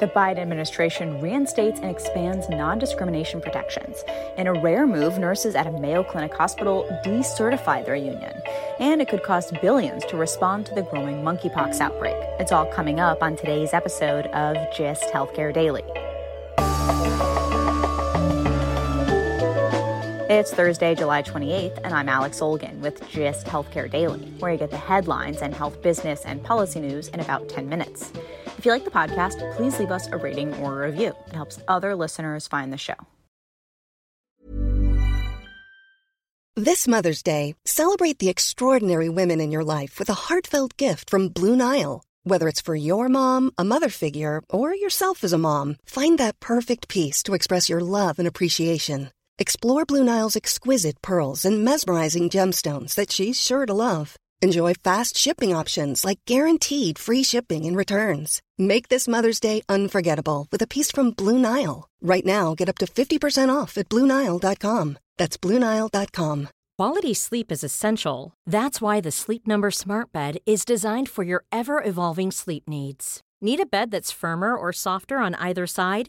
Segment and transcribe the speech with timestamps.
[0.00, 4.04] The Biden administration reinstates and expands non discrimination protections.
[4.36, 8.40] In a rare move, nurses at a Mayo Clinic hospital decertify their union.
[8.78, 12.16] And it could cost billions to respond to the growing monkeypox outbreak.
[12.38, 15.82] It's all coming up on today's episode of GIST Healthcare Daily.
[20.30, 24.70] It's Thursday, July 28th, and I'm Alex Olgin with GIST Healthcare Daily, where you get
[24.70, 28.12] the headlines and health business and policy news in about 10 minutes.
[28.58, 31.14] If you like the podcast, please leave us a rating or a review.
[31.28, 32.96] It helps other listeners find the show.
[36.56, 41.30] This Mother's Day, celebrate the extraordinary women in your life with a heartfelt gift from
[41.30, 42.02] Blue Nile.
[42.24, 46.38] Whether it's for your mom, a mother figure, or yourself as a mom, find that
[46.38, 49.08] perfect piece to express your love and appreciation.
[49.40, 54.16] Explore Blue Nile's exquisite pearls and mesmerizing gemstones that she's sure to love.
[54.42, 58.42] Enjoy fast shipping options like guaranteed free shipping and returns.
[58.58, 61.88] Make this Mother's Day unforgettable with a piece from Blue Nile.
[62.02, 64.98] Right now, get up to 50% off at BlueNile.com.
[65.18, 66.48] That's BlueNile.com.
[66.76, 68.34] Quality sleep is essential.
[68.44, 73.20] That's why the Sleep Number Smart Bed is designed for your ever evolving sleep needs.
[73.40, 76.08] Need a bed that's firmer or softer on either side?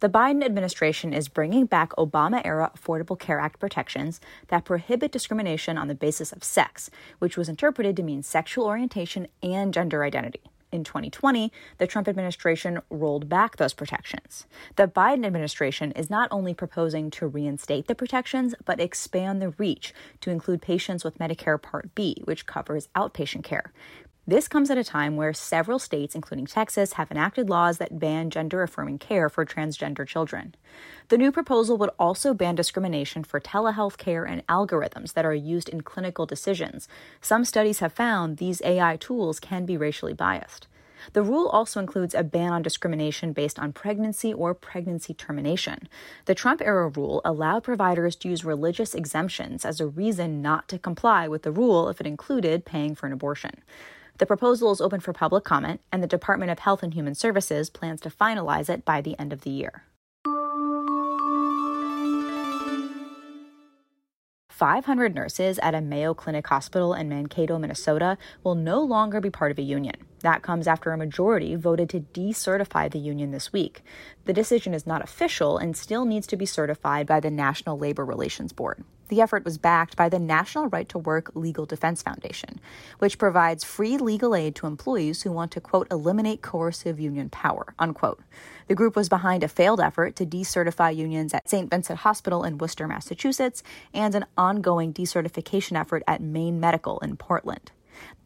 [0.00, 5.78] The Biden administration is bringing back Obama era Affordable Care Act protections that prohibit discrimination
[5.78, 10.42] on the basis of sex, which was interpreted to mean sexual orientation and gender identity.
[10.72, 14.46] In 2020, the Trump administration rolled back those protections.
[14.74, 19.94] The Biden administration is not only proposing to reinstate the protections, but expand the reach
[20.22, 23.72] to include patients with Medicare Part B, which covers outpatient care.
[24.26, 28.30] This comes at a time where several states, including Texas, have enacted laws that ban
[28.30, 30.54] gender affirming care for transgender children.
[31.08, 35.68] The new proposal would also ban discrimination for telehealth care and algorithms that are used
[35.68, 36.88] in clinical decisions.
[37.20, 40.68] Some studies have found these AI tools can be racially biased.
[41.12, 45.86] The rule also includes a ban on discrimination based on pregnancy or pregnancy termination.
[46.24, 50.78] The Trump era rule allowed providers to use religious exemptions as a reason not to
[50.78, 53.60] comply with the rule if it included paying for an abortion.
[54.16, 57.68] The proposal is open for public comment, and the Department of Health and Human Services
[57.68, 59.82] plans to finalize it by the end of the year.
[64.50, 69.50] 500 nurses at a Mayo Clinic hospital in Mankato, Minnesota will no longer be part
[69.50, 69.96] of a union.
[70.20, 73.82] That comes after a majority voted to decertify the union this week.
[74.26, 78.04] The decision is not official and still needs to be certified by the National Labor
[78.04, 78.84] Relations Board.
[79.08, 82.58] The effort was backed by the National Right to Work Legal Defense Foundation,
[82.98, 87.74] which provides free legal aid to employees who want to, quote, eliminate coercive union power,
[87.78, 88.22] unquote.
[88.66, 91.68] The group was behind a failed effort to decertify unions at St.
[91.68, 93.62] Vincent Hospital in Worcester, Massachusetts,
[93.92, 97.72] and an ongoing decertification effort at Maine Medical in Portland.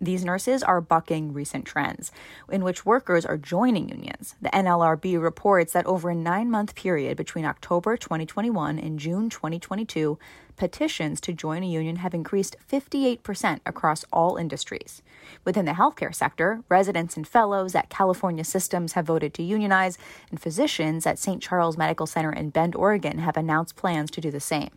[0.00, 2.12] These nurses are bucking recent trends
[2.50, 4.34] in which workers are joining unions.
[4.40, 10.18] The NLRB reports that over a nine month period between October 2021 and June 2022,
[10.56, 15.02] petitions to join a union have increased 58% across all industries.
[15.44, 19.96] Within the healthcare sector, residents and fellows at California Systems have voted to unionize,
[20.30, 21.42] and physicians at St.
[21.42, 24.70] Charles Medical Center in Bend, Oregon have announced plans to do the same.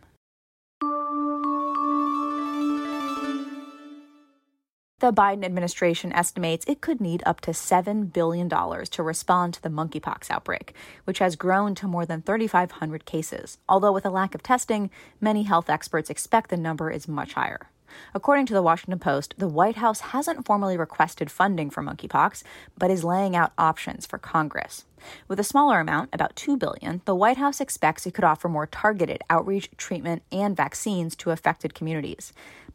[5.02, 9.68] The Biden administration estimates it could need up to $7 billion to respond to the
[9.68, 10.76] monkeypox outbreak,
[11.06, 13.58] which has grown to more than 3,500 cases.
[13.68, 17.66] Although, with a lack of testing, many health experts expect the number is much higher.
[18.14, 22.44] According to the Washington Post, the White House hasn't formally requested funding for monkeypox,
[22.78, 24.84] but is laying out options for Congress.
[25.26, 28.68] With a smaller amount, about 2 billion, the White House expects it could offer more
[28.68, 32.32] targeted outreach, treatment, and vaccines to affected communities.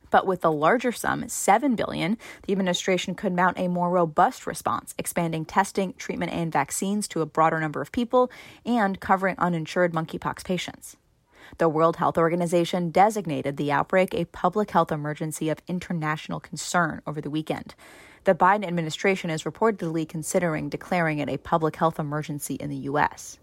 [0.09, 4.93] But with the larger sum, 7 billion, the administration could mount a more robust response,
[4.97, 8.31] expanding testing, treatment, and vaccines to a broader number of people
[8.65, 10.97] and covering uninsured monkeypox patients.
[11.59, 17.21] The World Health Organization designated the outbreak a public health emergency of international concern over
[17.21, 17.73] the weekend.
[18.25, 23.39] The Biden administration is reportedly considering declaring it a public health emergency in the U.S.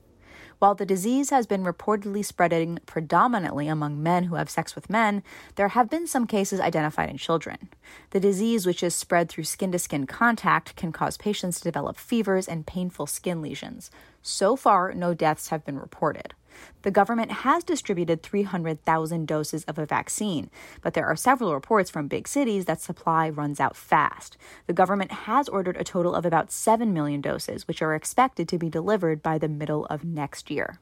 [0.65, 5.23] While the disease has been reportedly spreading predominantly among men who have sex with men,
[5.57, 7.69] there have been some cases identified in children.
[8.13, 11.99] The disease, which is spread through skin to skin contact, can cause patients to develop
[11.99, 13.91] fevers and painful skin lesions.
[14.23, 16.33] So far, no deaths have been reported.
[16.83, 20.51] The government has distributed 300,000 doses of a vaccine,
[20.83, 24.37] but there are several reports from big cities that supply runs out fast.
[24.67, 28.59] The government has ordered a total of about 7 million doses, which are expected to
[28.59, 30.79] be delivered by the middle of next year.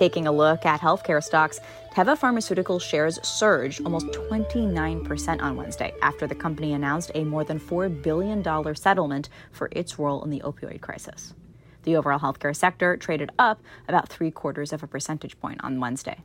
[0.00, 1.60] Taking a look at healthcare stocks,
[1.92, 7.60] Teva Pharmaceutical shares surged almost 29% on Wednesday after the company announced a more than
[7.60, 8.42] $4 billion
[8.74, 11.34] settlement for its role in the opioid crisis.
[11.82, 16.24] The overall healthcare sector traded up about three quarters of a percentage point on Wednesday.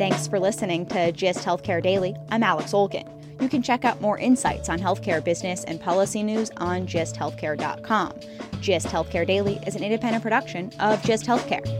[0.00, 2.16] Thanks for listening to GIST Healthcare Daily.
[2.30, 3.06] I'm Alex Olgin.
[3.38, 8.14] You can check out more insights on healthcare business and policy news on gisthealthcare.com.
[8.62, 11.79] GIST Healthcare Daily is an independent production of GIST Healthcare.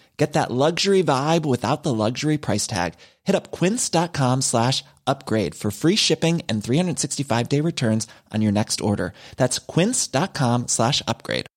[0.21, 2.93] Get that luxury vibe without the luxury price tag.
[3.23, 8.81] Hit up quince.com slash upgrade for free shipping and 365 day returns on your next
[8.81, 9.13] order.
[9.37, 11.47] That's quince.com slash upgrade.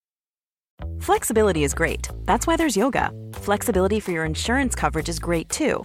[0.99, 2.09] Flexibility is great.
[2.25, 3.11] That's why there's yoga.
[3.35, 5.85] Flexibility for your insurance coverage is great too.